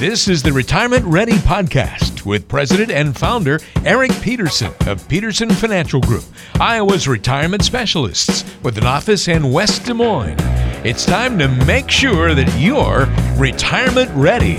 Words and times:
This 0.00 0.28
is 0.28 0.42
the 0.42 0.50
Retirement 0.50 1.04
Ready 1.04 1.34
Podcast 1.34 2.24
with 2.24 2.48
President 2.48 2.90
and 2.90 3.14
Founder 3.14 3.60
Eric 3.84 4.10
Peterson 4.22 4.72
of 4.86 5.06
Peterson 5.08 5.50
Financial 5.50 6.00
Group, 6.00 6.24
Iowa's 6.58 7.06
retirement 7.06 7.62
specialists 7.62 8.50
with 8.62 8.78
an 8.78 8.86
office 8.86 9.28
in 9.28 9.52
West 9.52 9.84
Des 9.84 9.92
Moines. 9.92 10.38
It's 10.86 11.04
time 11.04 11.38
to 11.38 11.48
make 11.66 11.90
sure 11.90 12.34
that 12.34 12.50
you're 12.58 13.08
retirement 13.38 14.10
ready. 14.14 14.56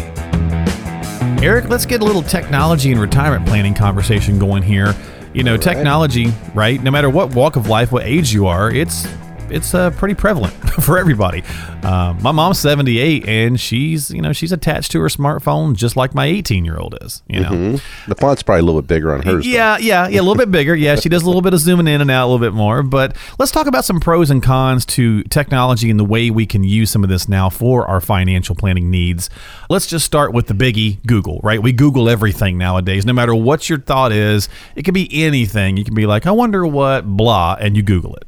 Eric, 1.43 1.69
let's 1.69 1.87
get 1.87 2.01
a 2.01 2.05
little 2.05 2.21
technology 2.21 2.91
and 2.91 3.01
retirement 3.01 3.47
planning 3.47 3.73
conversation 3.73 4.37
going 4.37 4.61
here. 4.61 4.93
You 5.33 5.41
know, 5.41 5.57
technology, 5.57 6.31
right? 6.53 6.79
No 6.83 6.91
matter 6.91 7.09
what 7.09 7.33
walk 7.33 7.55
of 7.55 7.67
life, 7.67 7.91
what 7.91 8.05
age 8.05 8.31
you 8.31 8.45
are, 8.45 8.69
it's 8.69 9.07
it's 9.51 9.73
uh, 9.73 9.91
pretty 9.91 10.15
prevalent 10.15 10.53
for 10.83 10.97
everybody. 10.97 11.43
Uh, 11.83 12.15
my 12.21 12.31
mom's 12.31 12.59
78 12.59 13.27
and 13.27 13.59
she's 13.59 14.11
you 14.11 14.21
know 14.21 14.33
she's 14.33 14.51
attached 14.51 14.91
to 14.91 14.99
her 15.01 15.07
smartphone 15.07 15.75
just 15.75 15.95
like 15.95 16.13
my 16.13 16.25
18 16.25 16.65
year 16.65 16.77
old 16.77 16.97
is. 17.01 17.23
You 17.27 17.41
know, 17.41 17.49
mm-hmm. 17.49 18.09
the 18.09 18.15
font's 18.15 18.43
probably 18.43 18.61
a 18.61 18.63
little 18.63 18.81
bit 18.81 18.87
bigger 18.87 19.13
on 19.13 19.21
hers. 19.23 19.45
Yeah, 19.45 19.77
though. 19.77 19.83
yeah, 19.83 20.07
yeah, 20.07 20.19
a 20.19 20.23
little 20.23 20.35
bit 20.35 20.51
bigger. 20.51 20.75
Yeah, 20.75 20.95
she 20.95 21.09
does 21.09 21.23
a 21.23 21.25
little 21.25 21.41
bit 21.41 21.53
of 21.53 21.59
zooming 21.59 21.87
in 21.87 22.01
and 22.01 22.11
out 22.11 22.25
a 22.25 22.29
little 22.29 22.45
bit 22.45 22.53
more. 22.53 22.83
But 22.83 23.15
let's 23.39 23.51
talk 23.51 23.67
about 23.67 23.85
some 23.85 23.99
pros 23.99 24.29
and 24.29 24.41
cons 24.41 24.85
to 24.87 25.23
technology 25.23 25.89
and 25.89 25.99
the 25.99 26.05
way 26.05 26.29
we 26.29 26.45
can 26.45 26.63
use 26.63 26.91
some 26.91 27.03
of 27.03 27.09
this 27.09 27.27
now 27.27 27.49
for 27.49 27.85
our 27.87 28.01
financial 28.01 28.55
planning 28.55 28.89
needs. 28.89 29.29
Let's 29.69 29.87
just 29.87 30.05
start 30.05 30.33
with 30.33 30.47
the 30.47 30.53
biggie, 30.53 31.05
Google. 31.05 31.39
Right, 31.43 31.61
we 31.61 31.71
Google 31.71 32.09
everything 32.09 32.57
nowadays. 32.57 33.05
No 33.05 33.13
matter 33.13 33.35
what 33.35 33.69
your 33.69 33.79
thought 33.79 34.11
is, 34.11 34.49
it 34.75 34.83
could 34.83 34.93
be 34.93 35.09
anything. 35.23 35.77
You 35.77 35.83
can 35.83 35.95
be 35.95 36.05
like, 36.05 36.25
I 36.25 36.31
wonder 36.31 36.65
what 36.65 37.05
blah, 37.05 37.57
and 37.59 37.75
you 37.75 37.83
Google 37.83 38.15
it. 38.15 38.27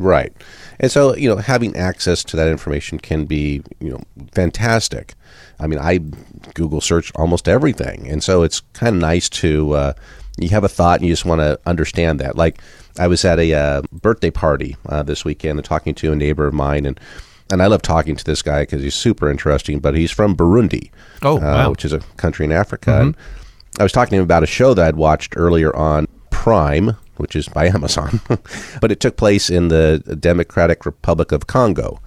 Right. 0.00 0.32
And 0.78 0.90
so, 0.90 1.14
you 1.14 1.28
know, 1.28 1.36
having 1.36 1.76
access 1.76 2.24
to 2.24 2.36
that 2.36 2.48
information 2.48 2.98
can 2.98 3.26
be, 3.26 3.62
you 3.80 3.90
know, 3.90 4.02
fantastic. 4.32 5.14
I 5.58 5.66
mean, 5.66 5.78
I 5.78 5.98
Google 6.54 6.80
search 6.80 7.12
almost 7.14 7.48
everything. 7.48 8.08
And 8.08 8.24
so 8.24 8.42
it's 8.42 8.60
kind 8.72 8.96
of 8.96 9.00
nice 9.00 9.28
to, 9.28 9.72
uh, 9.72 9.92
you 10.38 10.48
have 10.48 10.64
a 10.64 10.68
thought 10.68 11.00
and 11.00 11.06
you 11.06 11.12
just 11.12 11.26
want 11.26 11.40
to 11.40 11.60
understand 11.66 12.18
that. 12.20 12.36
Like, 12.36 12.60
I 12.98 13.06
was 13.06 13.24
at 13.24 13.38
a 13.38 13.52
uh, 13.54 13.82
birthday 13.92 14.30
party 14.30 14.76
uh, 14.88 15.02
this 15.02 15.24
weekend 15.24 15.58
and 15.58 15.64
talking 15.64 15.94
to 15.94 16.12
a 16.12 16.16
neighbor 16.16 16.46
of 16.46 16.54
mine, 16.54 16.86
and 16.86 16.98
and 17.52 17.62
I 17.62 17.66
love 17.66 17.82
talking 17.82 18.14
to 18.14 18.24
this 18.24 18.42
guy 18.42 18.62
because 18.62 18.82
he's 18.82 18.94
super 18.94 19.30
interesting. 19.30 19.80
But 19.80 19.96
he's 19.96 20.10
from 20.10 20.36
Burundi, 20.36 20.90
oh, 21.22 21.38
uh, 21.38 21.40
wow. 21.40 21.70
which 21.70 21.84
is 21.84 21.92
a 21.92 22.00
country 22.16 22.44
in 22.44 22.52
Africa. 22.52 22.90
Mm-hmm. 22.90 23.06
And 23.06 23.16
I 23.78 23.82
was 23.82 23.92
talking 23.92 24.10
to 24.10 24.16
him 24.16 24.22
about 24.22 24.42
a 24.42 24.46
show 24.46 24.74
that 24.74 24.84
I'd 24.86 24.96
watched 24.96 25.34
earlier 25.36 25.74
on 25.74 26.08
Prime, 26.30 26.96
which 27.20 27.36
is 27.36 27.48
by 27.48 27.66
Amazon, 27.76 28.20
but 28.80 28.90
it 28.90 29.00
took 29.00 29.16
place 29.16 29.50
in 29.50 29.68
the 29.68 29.98
Democratic 30.18 30.84
Republic 30.84 31.32
of 31.32 31.46
Congo. 31.46 32.00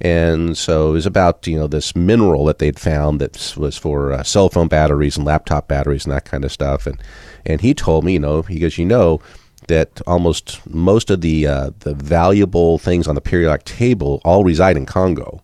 And 0.00 0.58
so 0.58 0.90
it 0.90 0.92
was 0.92 1.06
about 1.06 1.46
you 1.46 1.56
know 1.56 1.66
this 1.66 1.96
mineral 1.96 2.44
that 2.46 2.58
they'd 2.58 2.78
found 2.78 3.20
that 3.20 3.54
was 3.56 3.78
for 3.78 4.12
uh, 4.12 4.22
cell 4.22 4.50
phone 4.50 4.68
batteries 4.68 5.16
and 5.16 5.24
laptop 5.24 5.68
batteries 5.68 6.04
and 6.04 6.12
that 6.12 6.26
kind 6.26 6.44
of 6.44 6.52
stuff. 6.52 6.86
And 6.86 7.02
and 7.46 7.60
he 7.60 7.72
told 7.72 8.04
me, 8.04 8.14
you 8.14 8.18
know, 8.18 8.42
he 8.42 8.58
goes, 8.58 8.76
you 8.76 8.84
know, 8.84 9.20
that 9.68 10.00
almost 10.06 10.60
most 10.66 11.10
of 11.10 11.22
the 11.22 11.46
uh, 11.46 11.70
the 11.80 11.94
valuable 11.94 12.78
things 12.78 13.08
on 13.08 13.14
the 13.14 13.20
periodic 13.20 13.64
table 13.64 14.20
all 14.24 14.44
reside 14.44 14.76
in 14.76 14.86
Congo. 14.86 15.42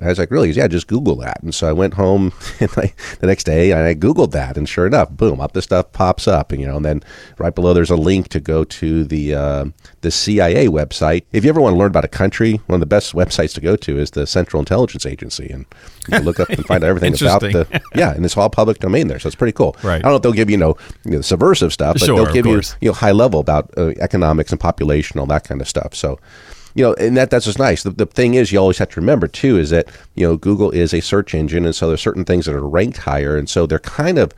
I 0.00 0.08
was 0.08 0.18
like, 0.18 0.30
really? 0.30 0.48
Goes, 0.48 0.56
yeah, 0.56 0.68
just 0.68 0.86
Google 0.86 1.16
that. 1.16 1.42
And 1.42 1.54
so 1.54 1.68
I 1.68 1.72
went 1.72 1.94
home 1.94 2.32
and 2.60 2.70
I, 2.76 2.92
the 3.20 3.26
next 3.26 3.44
day 3.44 3.70
and 3.70 3.80
I 3.80 3.94
Googled 3.94 4.32
that. 4.32 4.56
And 4.56 4.68
sure 4.68 4.86
enough, 4.86 5.10
boom, 5.10 5.40
up 5.40 5.52
this 5.52 5.64
stuff 5.64 5.92
pops 5.92 6.26
up. 6.26 6.52
And, 6.52 6.60
you 6.60 6.66
know, 6.66 6.76
and 6.76 6.84
then 6.84 7.02
right 7.38 7.54
below 7.54 7.74
there's 7.74 7.90
a 7.90 7.96
link 7.96 8.28
to 8.28 8.40
go 8.40 8.64
to 8.64 9.04
the, 9.04 9.34
uh, 9.34 9.64
the 10.00 10.10
CIA 10.10 10.66
website. 10.68 11.24
If 11.32 11.44
you 11.44 11.50
ever 11.50 11.60
want 11.60 11.74
to 11.74 11.78
learn 11.78 11.90
about 11.90 12.04
a 12.04 12.08
country, 12.08 12.60
one 12.66 12.74
of 12.76 12.80
the 12.80 12.86
best 12.86 13.12
websites 13.12 13.54
to 13.54 13.60
go 13.60 13.76
to 13.76 13.98
is 13.98 14.12
the 14.12 14.26
Central 14.26 14.60
Intelligence 14.60 15.04
Agency. 15.04 15.48
And 15.50 15.66
you 16.08 16.16
can 16.16 16.24
look 16.24 16.40
up 16.40 16.48
and 16.48 16.64
find 16.64 16.82
out 16.82 16.88
everything 16.90 17.14
about 17.20 17.42
the, 17.42 17.82
yeah, 17.94 18.12
and 18.12 18.24
it's 18.24 18.36
all 18.36 18.48
public 18.50 18.78
domain 18.78 19.08
there. 19.08 19.18
So 19.18 19.26
it's 19.26 19.36
pretty 19.36 19.52
cool. 19.52 19.76
Right. 19.82 19.96
I 19.96 20.02
don't 20.02 20.12
know 20.12 20.16
if 20.16 20.22
they'll 20.22 20.32
give 20.32 20.48
you, 20.48 20.54
you 20.54 20.58
know, 20.58 20.76
you 21.04 21.12
know 21.12 21.20
subversive 21.20 21.72
stuff, 21.72 21.94
but 21.94 22.06
Sure, 22.06 22.16
they'll 22.16 22.32
give 22.32 22.46
you, 22.46 22.60
you 22.80 22.88
know, 22.88 22.94
high 22.94 23.12
level 23.12 23.40
about 23.40 23.70
uh, 23.76 23.88
economics 24.00 24.50
and 24.50 24.60
population, 24.60 25.20
all 25.20 25.26
that 25.26 25.44
kind 25.44 25.60
of 25.60 25.68
stuff. 25.68 25.94
So, 25.94 26.18
you 26.74 26.84
know, 26.84 26.94
and 26.94 27.16
that 27.16 27.30
that's 27.30 27.46
just 27.46 27.58
nice. 27.58 27.82
The, 27.82 27.90
the 27.90 28.06
thing 28.06 28.34
is, 28.34 28.52
you 28.52 28.58
always 28.58 28.78
have 28.78 28.90
to 28.90 29.00
remember 29.00 29.26
too 29.26 29.58
is 29.58 29.70
that 29.70 29.88
you 30.14 30.26
know 30.26 30.36
Google 30.36 30.70
is 30.70 30.94
a 30.94 31.00
search 31.00 31.34
engine, 31.34 31.64
and 31.64 31.74
so 31.74 31.88
there's 31.88 32.00
certain 32.00 32.24
things 32.24 32.46
that 32.46 32.54
are 32.54 32.66
ranked 32.66 32.98
higher, 32.98 33.36
and 33.36 33.48
so 33.48 33.66
they're 33.66 33.78
kind 33.78 34.18
of, 34.18 34.32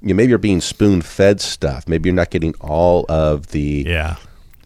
you 0.00 0.08
know, 0.08 0.14
maybe 0.14 0.30
you're 0.30 0.38
being 0.38 0.60
spoon 0.60 1.02
fed 1.02 1.40
stuff. 1.40 1.86
Maybe 1.88 2.08
you're 2.08 2.14
not 2.14 2.30
getting 2.30 2.54
all 2.60 3.04
of 3.08 3.48
the 3.48 3.84
Yeah. 3.86 4.16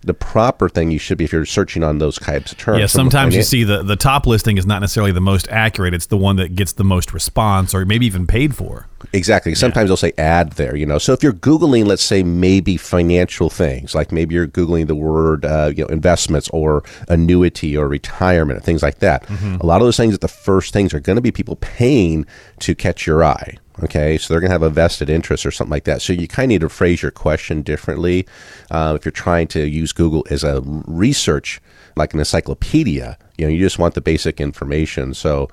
The 0.09 0.15
proper 0.15 0.69
thing 0.69 0.91
you 0.91 0.99
should 0.99 1.19
be 1.19 1.25
if 1.25 1.33
you're 1.33 1.45
searching 1.45 1.85
on 1.85 1.99
those 1.99 2.19
types 2.19 2.51
of 2.51 2.59
terms. 2.59 2.81
Yeah, 2.81 2.87
sometimes 2.87 3.37
you 3.37 3.45
see 3.45 3.63
the, 3.63 3.85
the 3.85 3.95
top 3.95 4.27
listing 4.27 4.59
is 4.59 4.67
not 4.67 4.81
necessarily 4.81 5.13
the 5.13 5.21
most 5.21 5.47
accurate. 5.49 5.95
It's 5.95 6.07
the 6.07 6.17
one 6.17 6.37
that 6.37 6.57
gets 6.57 6.73
the 6.73 6.83
most 6.85 7.13
response 7.13 7.75
or 7.75 7.85
maybe 7.85 8.07
even 8.07 8.27
paid 8.27 8.57
for. 8.57 8.89
Exactly. 9.13 9.55
Sometimes 9.55 9.89
they'll 9.89 9.97
say 9.97 10.13
ad 10.19 10.53
there, 10.53 10.75
you 10.75 10.85
know. 10.85 10.99
So 10.99 11.13
if 11.13 11.23
you're 11.23 11.33
Googling, 11.33 11.87
let's 11.87 12.03
say, 12.03 12.25
maybe 12.25 12.77
financial 12.77 13.49
things, 13.49 13.95
like 13.95 14.11
maybe 14.11 14.35
you're 14.35 14.49
Googling 14.49 14.89
the 14.89 14.97
word, 14.97 15.45
uh, 15.45 15.73
you 15.77 15.85
know, 15.85 15.89
investments 15.89 16.49
or 16.49 16.83
annuity 17.09 17.77
or 17.77 17.87
retirement, 17.87 18.59
or 18.59 18.63
things 18.63 18.83
like 18.83 18.99
that. 18.99 19.29
A 19.31 19.67
lot 19.67 19.81
of 19.81 19.87
those 19.87 19.97
things, 19.97 20.15
that 20.15 20.21
the 20.21 20.29
first 20.29 20.73
things 20.73 20.93
are 20.93 21.01
going 21.01 21.17
to 21.17 21.23
be 21.23 21.31
people 21.31 21.57
paying 21.57 22.27
to 22.61 22.75
catch 22.75 23.07
your 23.07 23.23
eye. 23.23 23.57
Okay, 23.84 24.19
so 24.19 24.33
they're 24.33 24.41
going 24.41 24.50
to 24.50 24.55
have 24.55 24.62
a 24.62 24.71
vested 24.71 25.09
interest 25.09 25.47
or 25.47 25.50
something 25.50 25.71
like 25.71 25.84
that. 25.84 26.03
So 26.03 26.12
you 26.12 26.27
kind 26.27 26.47
of 26.47 26.49
need 26.49 26.61
to 26.62 26.69
phrase 26.69 27.00
your 27.03 27.11
question 27.12 27.62
differently. 27.62 28.27
Uh, 28.71 28.94
if 28.99 29.05
you're 29.05 29.12
trying 29.12 29.47
to 29.49 29.69
use 29.69 29.93
Google 29.93 30.27
as 30.31 30.43
a 30.43 30.62
research, 30.65 31.61
like 31.97 32.12
an 32.12 32.19
encyclopedia, 32.19 33.17
you 33.37 33.47
know, 33.47 33.53
you 33.53 33.59
just 33.61 33.78
want 33.78 33.94
the 33.94 34.00
basic 34.00 34.41
information. 34.41 35.15
So 35.15 35.49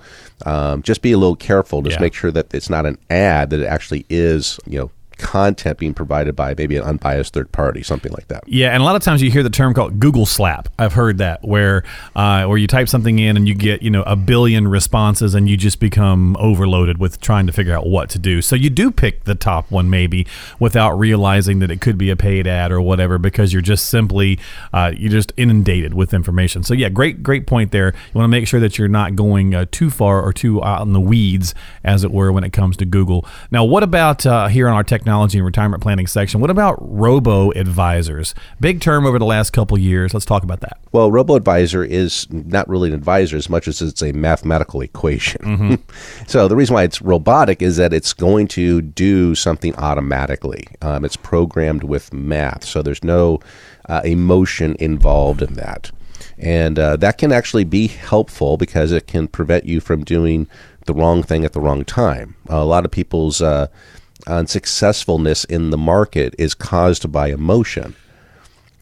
um, 0.46 0.82
just 0.82 1.02
be 1.02 1.12
a 1.12 1.18
little 1.18 1.36
careful. 1.36 1.82
Just 1.84 1.98
Yeah. 1.98 2.02
make 2.02 2.14
sure 2.16 2.32
that 2.32 2.54
it's 2.54 2.70
not 2.70 2.86
an 2.86 2.98
ad, 3.10 3.52
that 3.52 3.60
it 3.60 3.66
actually 3.68 4.06
is, 4.10 4.60
you 4.66 4.80
know, 4.80 4.92
content 5.18 5.78
being 5.78 5.94
provided 5.94 6.36
by 6.36 6.54
maybe 6.58 6.78
an 6.78 6.84
unbiased 6.84 7.34
third 7.34 7.52
party, 7.52 7.84
something 7.84 8.12
like 8.12 8.28
that. 8.28 8.44
Yeah, 8.48 8.74
and 8.74 8.82
a 8.82 8.86
lot 8.86 8.96
of 8.96 9.04
times 9.04 9.22
you 9.22 9.32
hear 9.32 9.44
the 9.44 9.50
term 9.50 9.74
called 9.74 10.00
Google 10.00 10.26
slap. 10.26 10.70
I've 10.78 10.94
heard 10.94 11.18
that 11.20 11.44
where 11.44 11.84
uh, 12.16 12.46
where 12.46 12.58
you 12.58 12.68
type 12.68 12.90
something 12.90 13.20
in 13.20 13.38
and 13.38 13.48
you 13.48 13.56
get 13.56 13.82
you 13.82 13.90
know 13.90 14.04
a 14.04 14.16
billion 14.16 14.68
responses 14.68 15.36
and 15.36 15.50
you 15.50 15.58
just 15.58 15.80
become 15.80 16.36
overloaded 16.38 16.98
with 16.98 17.20
trying 17.22 17.48
to 17.48 17.54
figure 17.54 17.74
out 17.74 17.88
what 17.88 18.10
to 18.12 18.20
do. 18.20 18.42
So 18.42 18.56
you 18.56 18.70
do 18.70 18.92
pick 18.92 19.24
the 19.24 19.36
top 19.36 19.72
one 19.72 19.90
maybe 19.90 20.28
without 20.60 20.98
realizing 20.98 21.60
that 21.60 21.72
it 21.72 21.82
could 21.82 21.98
be 21.98 22.10
a 22.10 22.16
paid 22.16 22.48
ad 22.48 22.72
or 22.72 22.82
whatever 22.82 23.18
because 23.18 23.54
you're 23.54 23.62
just 23.62 23.88
simply 23.88 24.40
uh, 24.74 24.92
you're 24.96 25.12
just 25.12 25.34
inundated 25.38 25.94
with 25.94 26.14
information. 26.14 26.64
So 26.64 26.74
yeah, 26.74 26.90
great 26.90 27.24
great 27.24 27.48
point 27.48 27.72
there. 27.72 27.88
You 27.88 28.20
want 28.20 28.26
to 28.26 28.32
make 28.32 28.48
sure 28.48 28.60
that 28.60 28.78
you're 28.78 28.88
not 28.88 29.16
going 29.16 29.56
uh, 29.56 29.66
too 29.72 29.90
far 29.90 30.22
or 30.22 30.34
too 30.34 30.64
out 30.64 30.86
in 30.86 30.94
the 30.94 31.02
weeds 31.02 31.54
as 31.84 32.04
it 32.04 32.12
were 32.12 32.32
when 32.32 32.44
it 32.44 32.54
comes 32.54 32.78
to 32.78 32.86
Google. 32.86 33.26
Now, 33.52 33.64
what 33.64 33.84
about 33.84 34.26
uh, 34.26 34.48
here 34.48 34.68
on 34.68 34.76
our 34.76 34.84
technology 35.06 35.38
and 35.38 35.46
retirement 35.46 35.84
planning 35.84 36.08
section? 36.08 36.42
What 36.42 36.50
about 36.50 36.78
robo 36.80 37.52
advisors? 37.52 38.34
Big 38.60 38.82
term 38.82 39.06
over 39.06 39.20
the 39.20 39.26
last 39.26 39.52
couple 39.52 39.78
years. 39.78 40.16
Let's 40.16 40.26
talk 40.26 40.42
about 40.42 40.62
that. 40.62 40.80
Well, 40.94 41.12
robo 41.12 41.36
advisor 41.36 41.84
is 41.84 42.26
not 42.32 42.68
really 42.68 42.90
an 42.90 42.96
advisor 42.96 43.38
as 43.38 43.48
much 43.48 43.68
as 43.68 43.84
it's 43.84 44.02
a 44.02 44.14
mathematical 44.14 44.82
equation. 44.82 45.78
so 46.28 46.48
the 46.48 46.56
reason 46.56 46.74
why 46.74 46.84
it's 46.84 47.04
robotic 47.04 47.62
is 47.62 47.78
that 47.78 47.94
it's 47.94 48.14
going 48.14 48.48
to 48.48 48.82
do 48.82 49.36
something 49.36 49.76
automatically. 49.76 50.66
Um, 50.82 51.06
it's 51.06 51.18
programmed 51.18 51.84
with 51.84 52.12
math, 52.12 52.66
so 52.66 52.82
there's 52.82 53.04
no 53.04 53.40
uh, 53.88 54.02
emotion 54.04 54.76
involved 54.80 55.44
in 55.44 55.54
that, 55.54 55.92
and 56.40 56.80
uh, 56.80 56.96
that 56.96 57.20
can 57.20 57.32
actually 57.32 57.64
be 57.64 57.86
helpful 57.86 58.58
because 58.58 58.92
it 58.92 59.06
can 59.06 59.28
prevent 59.28 59.66
you 59.66 59.80
from 59.80 60.04
doing 60.04 60.48
the 60.86 60.96
wrong 60.96 61.22
thing 61.22 61.46
at 61.46 61.54
the 61.54 61.62
wrong 61.62 61.86
time. 61.86 62.36
a 62.50 62.66
lot 62.66 62.86
of 62.86 62.92
people's 62.92 63.40
uh, 63.42 63.68
unsuccessfulness 64.28 65.44
in 65.46 65.70
the 65.70 65.78
market 65.78 66.36
is 66.38 66.54
caused 66.54 67.12
by 67.12 67.30
emotion. 67.30 67.96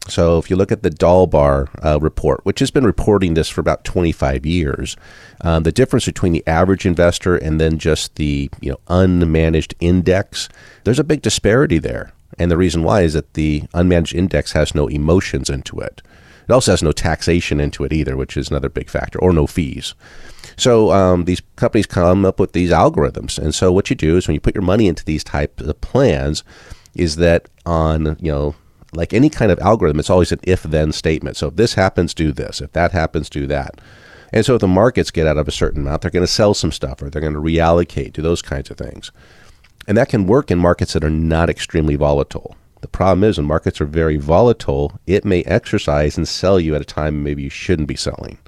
So 0.06 0.38
if 0.38 0.50
you 0.50 0.56
look 0.56 0.70
at 0.70 0.82
the 0.82 0.90
Dalbar 0.90 1.68
uh, 1.82 1.98
report, 1.98 2.44
which 2.44 2.58
has 2.58 2.70
been 2.70 2.84
reporting 2.84 3.34
this 3.34 3.48
for 3.48 3.62
about 3.62 3.84
25 3.84 4.44
years, 4.44 4.96
um, 5.40 5.62
the 5.62 5.72
difference 5.72 6.04
between 6.04 6.32
the 6.34 6.46
average 6.46 6.84
investor 6.84 7.36
and 7.36 7.58
then 7.58 7.78
just 7.78 8.16
the 8.16 8.50
you 8.60 8.70
know 8.70 8.80
unmanaged 8.88 9.72
index, 9.80 10.48
there's 10.84 10.98
a 10.98 11.04
big 11.04 11.22
disparity 11.22 11.78
there. 11.78 12.12
And 12.38 12.50
the 12.50 12.56
reason 12.56 12.82
why 12.82 13.02
is 13.02 13.14
that 13.14 13.34
the 13.34 13.62
unmanaged 13.72 14.14
index 14.14 14.52
has 14.52 14.74
no 14.74 14.88
emotions 14.88 15.48
into 15.48 15.80
it. 15.80 16.02
It 16.48 16.52
also 16.52 16.72
has 16.72 16.82
no 16.82 16.92
taxation 16.92 17.58
into 17.58 17.84
it 17.84 17.92
either, 17.92 18.16
which 18.16 18.36
is 18.36 18.50
another 18.50 18.68
big 18.68 18.90
factor, 18.90 19.18
or 19.18 19.32
no 19.32 19.46
fees. 19.46 19.94
So 20.56 20.92
um, 20.92 21.24
these 21.24 21.42
companies 21.56 21.86
come 21.86 22.24
up 22.24 22.38
with 22.38 22.52
these 22.52 22.70
algorithms, 22.70 23.38
and 23.38 23.54
so 23.54 23.72
what 23.72 23.90
you 23.90 23.96
do 23.96 24.16
is 24.16 24.26
when 24.26 24.34
you 24.34 24.40
put 24.40 24.54
your 24.54 24.62
money 24.62 24.86
into 24.86 25.04
these 25.04 25.24
type 25.24 25.60
of 25.60 25.80
plans, 25.80 26.44
is 26.94 27.16
that 27.16 27.48
on 27.66 28.16
you 28.20 28.30
know 28.30 28.54
like 28.96 29.12
any 29.12 29.30
kind 29.30 29.50
of 29.50 29.58
algorithm, 29.58 29.98
it's 29.98 30.10
always 30.10 30.32
an 30.32 30.40
if-then 30.44 30.92
statement. 30.92 31.36
So 31.36 31.48
if 31.48 31.56
this 31.56 31.74
happens, 31.74 32.14
do 32.14 32.32
this. 32.32 32.60
If 32.60 32.72
that 32.72 32.92
happens, 32.92 33.28
do 33.28 33.46
that. 33.48 33.80
And 34.32 34.44
so 34.44 34.54
if 34.54 34.60
the 34.60 34.68
markets 34.68 35.10
get 35.10 35.26
out 35.26 35.36
of 35.36 35.48
a 35.48 35.52
certain 35.52 35.82
amount, 35.82 36.02
they're 36.02 36.10
going 36.10 36.24
to 36.24 36.32
sell 36.32 36.54
some 36.54 36.72
stuff 36.72 37.02
or 37.02 37.10
they're 37.10 37.20
going 37.20 37.34
to 37.34 37.40
reallocate, 37.40 38.12
do 38.12 38.22
those 38.22 38.42
kinds 38.42 38.70
of 38.70 38.76
things. 38.76 39.12
And 39.86 39.96
that 39.96 40.08
can 40.08 40.26
work 40.26 40.50
in 40.50 40.58
markets 40.58 40.94
that 40.94 41.04
are 41.04 41.10
not 41.10 41.50
extremely 41.50 41.96
volatile. 41.96 42.56
The 42.80 42.88
problem 42.88 43.24
is 43.24 43.38
when 43.38 43.46
markets 43.46 43.80
are 43.80 43.86
very 43.86 44.16
volatile, 44.16 44.98
it 45.06 45.24
may 45.24 45.42
exercise 45.44 46.16
and 46.16 46.26
sell 46.26 46.58
you 46.58 46.74
at 46.74 46.80
a 46.80 46.84
time 46.84 47.22
maybe 47.22 47.42
you 47.42 47.50
shouldn't 47.50 47.88
be 47.88 47.96
selling. 47.96 48.38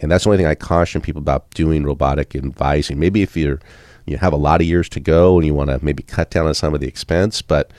And 0.00 0.10
that's 0.10 0.24
the 0.24 0.30
only 0.30 0.38
thing 0.38 0.46
I 0.46 0.54
caution 0.54 1.00
people 1.00 1.20
about 1.20 1.48
doing 1.50 1.84
robotic 1.84 2.34
advising. 2.34 2.98
Maybe 2.98 3.22
if 3.22 3.36
you're 3.36 3.60
you 4.06 4.18
have 4.18 4.32
a 4.32 4.36
lot 4.36 4.60
of 4.60 4.66
years 4.66 4.88
to 4.90 5.00
go 5.00 5.38
and 5.38 5.46
you 5.46 5.54
want 5.54 5.70
to 5.70 5.82
maybe 5.82 6.02
cut 6.02 6.30
down 6.30 6.46
on 6.46 6.54
some 6.54 6.74
of 6.74 6.80
the 6.80 6.86
expense, 6.86 7.40
but 7.40 7.70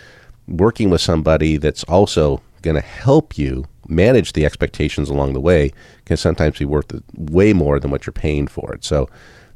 working 0.47 0.89
with 0.89 1.01
somebody 1.01 1.57
that's 1.57 1.83
also 1.83 2.41
going 2.61 2.75
to 2.75 2.81
help 2.81 3.37
you 3.37 3.65
manage 3.87 4.33
the 4.33 4.45
expectations 4.45 5.09
along 5.09 5.33
the 5.33 5.39
way 5.39 5.71
can 6.05 6.17
sometimes 6.17 6.57
be 6.57 6.65
worth 6.65 6.91
way 7.15 7.53
more 7.53 7.79
than 7.79 7.91
what 7.91 8.05
you're 8.05 8.13
paying 8.13 8.47
for 8.47 8.73
it. 8.73 8.83
So 8.83 9.07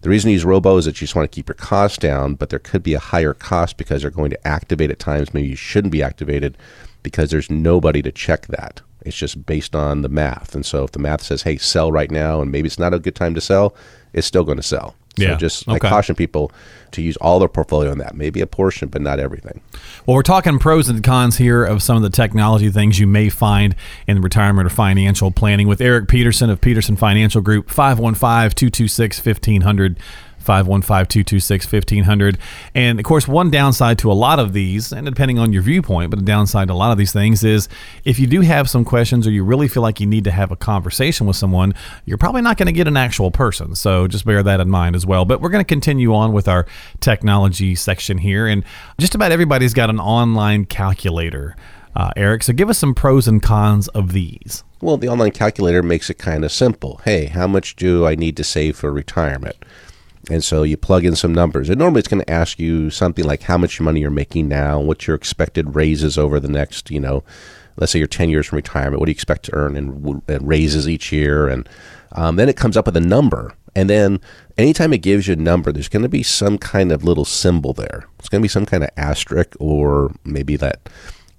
the 0.02 0.10
reason 0.10 0.30
you 0.30 0.36
use 0.36 0.46
robo 0.46 0.78
is 0.78 0.86
that 0.86 1.02
you 1.02 1.06
just 1.06 1.16
want 1.16 1.30
to 1.30 1.36
keep 1.36 1.48
your 1.48 1.56
costs 1.56 1.98
down, 1.98 2.36
but 2.36 2.50
there 2.50 2.60
could 2.60 2.84
be 2.84 2.94
a 2.94 3.00
higher 3.00 3.34
cost 3.34 3.78
because 3.78 4.02
they're 4.02 4.12
going 4.12 4.30
to 4.30 4.48
activate 4.48 4.92
at 4.92 5.00
times 5.00 5.34
maybe 5.34 5.48
you 5.48 5.56
shouldn't 5.56 5.92
be 5.92 6.04
activated 6.04 6.58
because 7.02 7.32
there's 7.32 7.50
nobody 7.50 8.02
to 8.02 8.12
check 8.12 8.48
that. 8.48 8.82
It's 9.06 9.16
just 9.18 9.46
based 9.46 9.75
on 9.75 10.01
the 10.01 10.10
math. 10.10 10.56
And 10.56 10.66
so 10.66 10.84
if 10.84 10.92
the 10.92 11.00
math 11.00 11.24
says, 11.24 11.44
hey, 11.44 11.57
sell 11.57 11.92
right 11.92 12.12
now, 12.12 12.42
and 12.42 12.51
maybe 12.51 12.68
it's 12.68 12.80
not 12.80 12.94
a 12.94 13.00
good 13.00 13.16
time 13.16 13.34
to 13.36 13.42
sell, 13.42 13.74
it's 14.13 14.28
still 14.28 14.44
going 14.44 14.57
to 14.57 14.63
sell. 14.63 14.96
So 15.18 15.24
Yeah. 15.25 15.36
just 15.36 15.68
Okay. 15.68 15.75
I 15.88 15.90
caution 15.90 16.16
people 16.16 16.51
to 16.92 17.01
use 17.01 17.18
all 17.18 17.40
their 17.40 17.50
portfolio 17.50 17.92
on 17.92 17.98
that. 17.98 18.16
Maybe 18.16 18.42
a 18.42 18.48
portion, 18.48 18.88
but 18.90 19.01
not 19.01 19.19
everything. 19.19 19.62
Well, 20.06 20.16
we're 20.16 20.22
talking 20.24 20.60
pros 20.60 20.88
and 20.90 21.04
cons 21.04 21.38
here 21.38 21.63
of 21.63 21.84
some 21.84 21.98
of 21.98 22.04
the 22.04 22.10
technology 22.10 22.69
things 22.69 23.00
you 23.00 23.07
may 23.07 23.30
find 23.30 23.75
in 24.07 24.22
retirement 24.22 24.66
or 24.68 24.69
financial 24.69 25.31
planning 25.31 25.68
with 25.68 25.81
Eric 25.81 26.07
Peterson 26.07 26.50
of 26.50 26.62
Peterson 26.62 26.95
Financial 26.95 27.42
Group, 27.42 27.69
515 27.69 28.52
226 28.56 29.25
1500. 29.25 30.00
515-226-1500 30.50 32.38
and 32.74 33.00
of 33.00 33.06
course 33.06 33.28
one 33.28 33.51
downside 33.51 34.00
to 34.00 34.12
a 34.12 34.13
lot 34.13 34.40
of 34.40 34.54
these 34.54 34.92
and 34.92 35.06
depending 35.06 35.38
on 35.38 35.54
your 35.54 35.62
viewpoint 35.62 36.10
but 36.10 36.19
a 36.19 36.24
downside 36.24 36.69
to 36.69 36.74
a 36.74 36.75
lot 36.75 36.92
of 36.92 36.98
these 36.98 37.13
things 37.13 37.44
is 37.44 37.69
if 38.04 38.18
you 38.18 38.25
do 38.25 38.42
have 38.42 38.69
some 38.69 38.84
questions 38.84 39.28
or 39.28 39.31
you 39.31 39.44
really 39.44 39.68
feel 39.68 39.84
like 39.84 40.00
you 40.00 40.07
need 40.07 40.24
to 40.24 40.31
have 40.31 40.51
a 40.51 40.56
conversation 40.56 41.28
with 41.28 41.36
someone 41.36 41.74
you're 42.06 42.18
probably 42.18 42.42
not 42.42 42.57
going 42.57 42.66
to 42.66 42.74
get 42.74 42.88
an 42.88 42.98
actual 42.98 43.31
person. 43.31 43.75
So 43.75 44.07
just 44.07 44.25
bear 44.25 44.44
that 44.44 44.60
in 44.60 44.69
mind 44.69 44.96
as 44.96 45.06
well. 45.06 45.25
But 45.25 45.42
we're 45.42 45.50
going 45.50 45.63
to 45.63 45.68
continue 45.68 46.13
on 46.13 46.34
with 46.34 46.48
our 46.48 46.66
technology 47.00 47.75
section 47.75 48.18
here 48.18 48.48
and 48.48 48.63
just 49.00 49.16
about 49.16 49.31
everybody's 49.31 49.74
got 49.74 49.90
an 49.90 50.00
online 50.00 50.66
calculator 50.66 51.56
uh, 51.95 52.12
eric. 52.16 52.44
So 52.44 52.54
give 52.54 52.69
us 52.69 52.78
some 52.78 52.94
pros 52.94 53.28
and 53.28 53.42
cons 53.42 53.88
of 53.90 54.13
these. 54.13 54.63
Well, 54.81 54.98
the 54.98 55.10
online 55.10 55.31
calculator 55.31 55.84
makes 55.84 56.10
it 56.10 56.18
kind 56.18 56.45
of 56.45 56.52
simple. 56.52 57.02
Hey, 57.04 57.25
how 57.25 57.48
much 57.48 57.75
do 57.75 58.06
I 58.06 58.16
need 58.16 58.38
to 58.38 58.44
save 58.44 58.78
for 58.78 58.92
retirement? 58.92 59.57
And 60.30 60.44
so 60.44 60.64
you 60.64 60.78
plug 60.78 61.06
in 61.06 61.16
some 61.16 61.34
numbers. 61.34 61.70
And 61.70 61.80
normally 61.80 62.00
it's 62.00 62.08
going 62.08 62.24
to 62.24 62.30
ask 62.30 62.60
you 62.60 62.90
something 62.90 63.26
like 63.26 63.44
how 63.44 63.58
much 63.58 63.81
money 63.81 64.02
you're 64.02 64.12
making 64.12 64.48
now, 64.48 64.80
what 64.80 65.08
your 65.08 65.16
expected 65.16 65.76
raises 65.76 66.18
over 66.18 66.40
the 66.40 66.48
next, 66.48 66.92
you 66.92 67.00
know, 67.00 67.24
let's 67.78 67.92
say 67.92 68.00
you're 68.00 68.08
10 68.08 68.30
years 68.30 68.48
from 68.48 68.58
retirement. 68.58 69.00
What 69.00 69.08
do 69.08 69.12
you 69.12 69.16
expect 69.16 69.44
to 69.46 69.56
earn 69.56 69.76
in 69.76 70.22
raises 70.28 70.88
each 70.88 71.12
year? 71.12 71.48
And 71.48 71.68
um, 72.12 72.36
then 72.36 72.48
it 72.48 72.58
comes 72.58 72.78
up 72.78 72.86
with 72.86 72.98
a 72.98 73.02
number. 73.02 73.54
And 73.76 73.90
then 73.90 74.20
anytime 74.58 74.94
it 74.94 75.00
gives 75.00 75.28
you 75.28 75.34
a 75.34 75.38
number, 75.38 75.72
there's 75.72 75.90
going 75.90 76.04
to 76.04 76.10
be 76.10 76.24
some 76.24 76.58
kind 76.58 76.92
of 76.92 77.04
little 77.04 77.26
symbol 77.26 77.74
there. 77.74 78.06
It's 78.20 78.30
going 78.30 78.42
to 78.42 78.46
be 78.46 78.50
some 78.50 78.66
kind 78.66 78.84
of 78.84 78.90
asterisk 78.98 79.56
or 79.60 80.14
maybe 80.24 80.56
that 80.58 80.90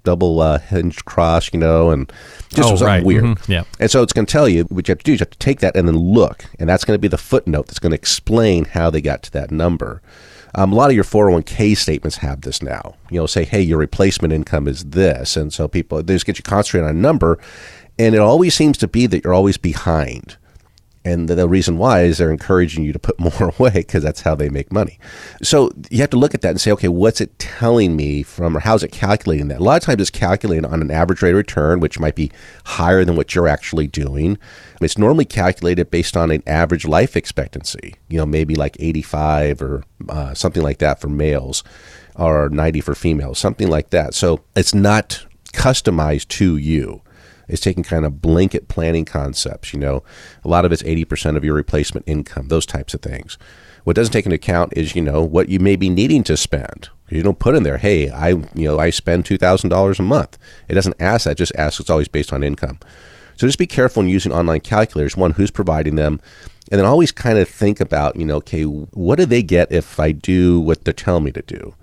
double 0.03 0.39
uh, 0.41 0.59
hinge 0.59 1.03
cross, 1.05 1.49
you 1.53 1.59
know, 1.59 1.89
and 1.91 2.11
just 2.49 2.63
Oh, 2.67 2.75
something 2.75 2.87
right. 2.87 3.03
weird. 3.03 3.23
Mhm. 3.23 3.47
Yeah. 3.47 3.63
And 3.79 3.89
so 3.89 4.01
it's 4.03 4.13
going 4.13 4.25
to 4.25 4.31
tell 4.31 4.47
you 4.49 4.63
what 4.65 4.87
you 4.87 4.91
have 4.91 4.99
to 4.99 5.03
do 5.03 5.13
is 5.13 5.19
you 5.19 5.23
have 5.23 5.29
to 5.31 5.37
take 5.37 5.59
that 5.59 5.75
and 5.75 5.87
then 5.87 5.97
look, 5.97 6.45
and 6.59 6.67
that's 6.69 6.83
going 6.85 6.95
to 6.95 7.01
be 7.01 7.07
the 7.07 7.17
footnote 7.17 7.67
that's 7.67 7.79
going 7.79 7.91
to 7.91 7.95
explain 7.97 8.65
how 8.65 8.89
they 8.89 9.01
got 9.01 9.23
to 9.23 9.31
that 9.31 9.51
number. 9.51 10.01
Um, 10.53 10.73
a 10.73 10.75
lot 10.75 10.89
of 10.89 10.95
your 10.95 11.05
401k 11.05 11.75
statements 11.77 12.17
have 12.17 12.41
this 12.41 12.61
now. 12.61 12.95
You 13.09 13.21
know, 13.21 13.25
say, 13.25 13.45
hey, 13.45 13.61
your 13.61 13.77
replacement 13.77 14.33
income 14.33 14.67
is 14.67 14.83
this, 14.83 15.37
and 15.37 15.53
so 15.53 15.67
people 15.69 16.03
they 16.03 16.13
just 16.15 16.25
get 16.25 16.37
you 16.37 16.43
concentrated 16.43 16.89
on 16.89 16.95
a 16.97 16.99
number, 16.99 17.39
and 17.97 18.13
it 18.13 18.19
always 18.19 18.53
seems 18.53 18.77
to 18.79 18.87
be 18.87 19.05
that 19.07 19.23
you're 19.23 19.33
always 19.33 19.57
behind. 19.57 20.35
And 21.03 21.27
the, 21.27 21.49
reason 21.49 21.77
why 21.77 22.03
is 22.03 22.19
they're 22.19 22.31
encouraging 22.31 22.83
you 22.83 22.93
to 22.93 22.99
put 22.99 23.19
more 23.39 23.53
away 23.57 23.71
because 23.71 24.03
that's 24.03 24.21
how 24.21 24.35
they 24.35 24.49
make 24.49 24.71
money. 24.71 24.99
So 25.41 25.71
you 25.89 25.99
have 26.01 26.11
to 26.11 26.17
look 26.17 26.35
at 26.35 26.41
that 26.41 26.49
and 26.49 26.61
say, 26.61 26.71
okay, 26.73 26.87
what's 26.87 27.19
it 27.19 27.37
telling 27.39 27.95
me 27.95 28.23
from, 28.23 28.55
or 28.55 28.59
how's 28.59 28.83
it 28.83 28.91
calculating 28.91 29.47
that? 29.47 29.59
A 29.59 29.63
lot 29.63 29.81
of 29.81 29.83
times 29.83 30.01
it's 30.01 30.09
calculating 30.09 30.65
on 30.65 30.81
an 30.81 30.91
average 30.91 31.21
rate 31.21 31.31
of 31.31 31.37
return, 31.37 31.79
which 31.79 31.99
might 31.99 32.15
be 32.15 32.31
higher 32.65 33.03
than 33.03 33.15
what 33.15 33.33
you're 33.33 33.47
actually 33.47 33.87
doing. 33.87 34.37
It's 34.79 34.97
normally 34.97 35.25
calculated 35.25 35.89
based 35.89 36.15
on 36.15 36.29
an 36.31 36.43
average 36.45 36.85
life 36.85 37.17
expectancy, 37.17 37.95
you 38.07 38.17
know, 38.17 38.25
maybe 38.25 38.55
like 38.55 38.77
85 38.79 39.61
or 39.61 39.83
uh, 40.07 40.33
something 40.33 40.61
like 40.61 40.77
that 40.79 41.01
for 41.01 41.09
males 41.09 41.63
or 42.15 42.49
90 42.49 42.81
for 42.81 42.93
females, 42.95 43.39
something 43.39 43.69
like 43.69 43.89
that. 43.89 44.13
So 44.13 44.41
it's 44.55 44.73
not 44.73 45.25
customized 45.53 46.27
to 46.29 46.57
you 46.57 47.01
is 47.51 47.59
taking 47.59 47.83
kind 47.83 48.05
of 48.05 48.21
blanket 48.21 48.67
planning 48.67 49.05
concepts. 49.05 49.73
You 49.73 49.79
know, 49.79 50.03
a 50.43 50.47
lot 50.47 50.65
of 50.65 50.71
it's 50.71 50.83
80% 50.83 51.37
of 51.37 51.43
your 51.43 51.53
replacement 51.53 52.07
income, 52.07 52.47
those 52.47 52.65
types 52.65 52.93
of 52.93 53.01
things. 53.01 53.37
What 53.83 53.95
doesn't 53.95 54.13
take 54.13 54.25
into 54.25 54.35
account 54.35 54.73
is, 54.75 54.95
you 54.95 55.01
know, 55.01 55.23
what 55.23 55.49
you 55.49 55.59
may 55.59 55.75
be 55.75 55.89
needing 55.89 56.23
to 56.25 56.37
spend. 56.37 56.89
You 57.09 57.23
don't 57.23 57.39
put 57.39 57.55
in 57.55 57.63
there, 57.63 57.77
hey, 57.77 58.09
I, 58.09 58.29
you 58.29 58.45
know, 58.55 58.79
I 58.79 58.89
spend 58.89 59.25
$2,000 59.25 59.99
a 59.99 60.01
month. 60.01 60.37
It 60.69 60.75
doesn't 60.75 61.01
ask 61.01 61.25
that, 61.25 61.35
just 61.35 61.53
asks 61.57 61.79
it's 61.79 61.89
always 61.89 62.07
based 62.07 62.31
on 62.31 62.43
income. 62.43 62.79
So 63.35 63.47
just 63.47 63.59
be 63.59 63.67
careful 63.67 64.03
in 64.03 64.07
using 64.07 64.31
online 64.31 64.61
calculators. 64.61 65.17
One, 65.17 65.31
who's 65.31 65.51
providing 65.51 65.95
them? 65.95 66.21
And 66.71 66.79
then 66.79 66.85
always 66.85 67.11
kind 67.11 67.37
of 67.37 67.49
think 67.49 67.81
about, 67.81 68.15
you 68.15 68.23
know, 68.23 68.37
okay, 68.37 68.63
what 68.63 69.17
do 69.17 69.25
they 69.25 69.43
get 69.43 69.71
if 69.71 69.99
I 69.99 70.13
do 70.13 70.61
what 70.61 70.85
they're 70.85 70.93
telling 70.93 71.25
me 71.25 71.31
to 71.31 71.41
do? 71.41 71.75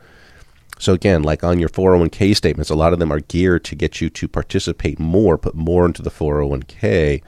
So 0.79 0.93
again, 0.93 1.23
like 1.23 1.43
on 1.43 1.59
your 1.59 1.69
401k 1.69 2.37
statements, 2.37 2.71
a 2.71 2.75
lot 2.75 2.93
of 2.93 2.99
them 2.99 3.13
are 3.13 3.21
geared 3.21 3.65
to 3.65 3.75
get 3.75 4.01
you 4.01 4.09
to 4.11 4.29
participate 4.29 4.99
more, 4.99 5.37
put 5.37 5.55
more 5.55 5.87
into 5.87 6.03
the 6.03 6.11
401k 6.11 7.23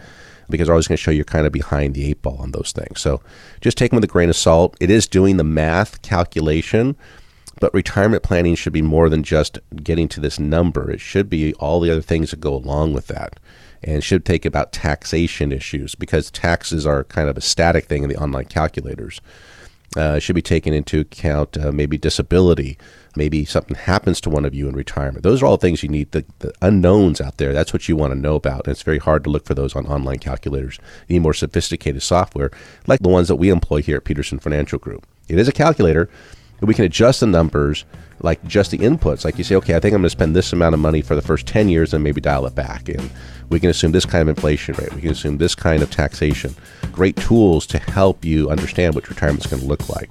because 0.48 0.66
they're 0.66 0.74
always 0.74 0.88
going 0.88 0.96
to 0.96 1.02
show 1.02 1.10
you're 1.10 1.24
kind 1.24 1.46
of 1.46 1.52
behind 1.52 1.94
the 1.94 2.10
eight 2.10 2.22
ball 2.22 2.38
on 2.38 2.50
those 2.50 2.72
things. 2.72 3.00
So 3.00 3.20
just 3.60 3.78
take 3.78 3.90
them 3.90 3.96
with 3.96 4.04
a 4.04 4.08
grain 4.08 4.28
of 4.28 4.36
salt. 4.36 4.76
It 4.80 4.90
is 4.90 5.06
doing 5.06 5.36
the 5.36 5.44
math 5.44 6.02
calculation, 6.02 6.96
but 7.60 7.72
retirement 7.72 8.22
planning 8.22 8.54
should 8.54 8.72
be 8.72 8.82
more 8.82 9.08
than 9.08 9.22
just 9.22 9.58
getting 9.82 10.08
to 10.08 10.20
this 10.20 10.38
number. 10.38 10.90
It 10.90 11.00
should 11.00 11.30
be 11.30 11.54
all 11.54 11.80
the 11.80 11.90
other 11.90 12.02
things 12.02 12.30
that 12.30 12.40
go 12.40 12.54
along 12.54 12.92
with 12.92 13.06
that. 13.08 13.38
And 13.82 14.04
should 14.04 14.26
take 14.26 14.44
about 14.44 14.72
taxation 14.72 15.52
issues 15.52 15.94
because 15.94 16.30
taxes 16.30 16.86
are 16.86 17.04
kind 17.04 17.30
of 17.30 17.38
a 17.38 17.40
static 17.40 17.86
thing 17.86 18.02
in 18.02 18.10
the 18.10 18.16
online 18.16 18.44
calculators 18.44 19.22
uh, 19.96 20.18
should 20.18 20.36
be 20.36 20.42
taken 20.42 20.72
into 20.72 21.00
account 21.00 21.56
uh, 21.58 21.72
maybe 21.72 21.98
disability 21.98 22.78
maybe 23.16 23.44
something 23.44 23.76
happens 23.76 24.20
to 24.20 24.30
one 24.30 24.44
of 24.44 24.54
you 24.54 24.68
in 24.68 24.74
retirement. 24.74 25.22
Those 25.22 25.42
are 25.42 25.46
all 25.46 25.56
things 25.56 25.82
you 25.82 25.88
need 25.88 26.12
the, 26.12 26.24
the 26.38 26.52
unknowns 26.62 27.20
out 27.20 27.38
there. 27.38 27.52
That's 27.52 27.72
what 27.72 27.88
you 27.88 27.96
want 27.96 28.12
to 28.12 28.18
know 28.18 28.36
about. 28.36 28.66
And 28.66 28.72
it's 28.72 28.82
very 28.82 28.98
hard 28.98 29.24
to 29.24 29.30
look 29.30 29.44
for 29.44 29.54
those 29.54 29.74
on 29.74 29.86
online 29.86 30.18
calculators. 30.18 30.78
You 31.08 31.14
need 31.14 31.22
more 31.22 31.34
sophisticated 31.34 32.02
software 32.02 32.50
like 32.86 33.00
the 33.00 33.08
ones 33.08 33.28
that 33.28 33.36
we 33.36 33.50
employ 33.50 33.82
here 33.82 33.96
at 33.96 34.04
peterson 34.04 34.38
financial 34.38 34.78
group. 34.78 35.06
It 35.28 35.38
is 35.38 35.48
a 35.48 35.52
calculator 35.52 36.08
but 36.60 36.68
we 36.68 36.74
can 36.74 36.84
adjust 36.84 37.20
the 37.20 37.26
numbers 37.26 37.84
like 38.22 38.42
just 38.44 38.70
the 38.70 38.78
inputs. 38.78 39.24
Like 39.24 39.38
you 39.38 39.44
say 39.44 39.56
okay 39.56 39.74
i 39.74 39.80
think 39.80 39.94
i'm 39.94 40.02
going 40.02 40.06
to 40.06 40.10
spend 40.10 40.36
this 40.36 40.52
amount 40.52 40.74
of 40.74 40.80
money 40.80 41.02
for 41.02 41.14
the 41.14 41.22
first 41.22 41.46
10 41.46 41.68
years 41.68 41.92
and 41.92 42.04
maybe 42.04 42.20
dial 42.20 42.46
it 42.46 42.54
back. 42.54 42.88
And 42.88 43.10
we 43.48 43.58
can 43.58 43.70
assume 43.70 43.92
this 43.92 44.06
kind 44.06 44.22
of 44.22 44.28
inflation 44.28 44.74
rate. 44.76 44.94
We 44.94 45.00
can 45.00 45.10
assume 45.10 45.38
this 45.38 45.54
kind 45.54 45.82
of 45.82 45.90
taxation. 45.90 46.54
Great 46.92 47.16
tools 47.16 47.66
to 47.68 47.78
help 47.78 48.24
you 48.24 48.50
understand 48.50 48.94
what 48.94 49.08
retirement's 49.08 49.46
going 49.46 49.62
to 49.62 49.68
look 49.68 49.88
like 49.88 50.10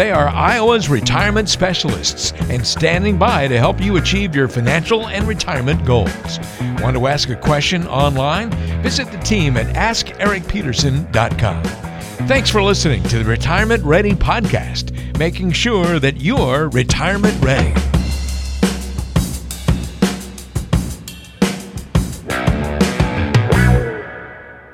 They 0.00 0.12
are 0.12 0.28
Iowa's 0.28 0.88
retirement 0.88 1.50
specialists 1.50 2.32
and 2.48 2.66
standing 2.66 3.18
by 3.18 3.48
to 3.48 3.58
help 3.58 3.82
you 3.82 3.98
achieve 3.98 4.34
your 4.34 4.48
financial 4.48 5.08
and 5.08 5.28
retirement 5.28 5.84
goals. 5.84 6.38
Want 6.80 6.96
to 6.96 7.06
ask 7.06 7.28
a 7.28 7.36
question 7.36 7.86
online? 7.86 8.50
Visit 8.82 9.12
the 9.12 9.18
team 9.18 9.58
at 9.58 9.66
AskEricPeterson.com. 9.76 11.64
Thanks 12.26 12.48
for 12.48 12.62
listening 12.62 13.02
to 13.02 13.18
the 13.18 13.26
Retirement 13.26 13.84
Ready 13.84 14.12
podcast, 14.12 15.18
making 15.18 15.52
sure 15.52 15.98
that 15.98 16.18
you're 16.22 16.70
retirement 16.70 17.38
ready. 17.44 17.89